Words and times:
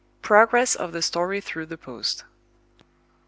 PROGRESS 0.23 0.73
OF 0.73 0.93
THE 0.93 1.03
STORY 1.03 1.39
THROUGH 1.41 1.65
THE 1.67 1.77
POST. 1.77 2.23